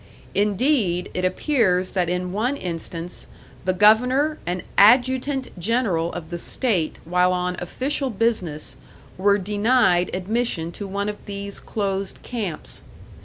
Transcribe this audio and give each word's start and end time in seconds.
Indeed, 0.33 1.11
it 1.13 1.23
appears 1.23 1.91
that 1.91 2.09
in 2.09 2.31
one 2.33 2.57
instance 2.57 3.27
the 3.65 3.71
governor 3.73 4.39
and 4.47 4.63
adjutant 4.75 5.49
general 5.59 6.11
of 6.13 6.31
the 6.31 6.39
state 6.39 6.97
while 7.05 7.31
on 7.31 7.55
official 7.59 8.09
business, 8.09 8.77
were 9.15 9.37
denied 9.37 10.09
admission 10.11 10.71
to 10.71 10.87
one 10.87 11.07
of 11.07 11.23
these 11.27 11.59
closed 11.59 12.17
camps. 12.23 12.81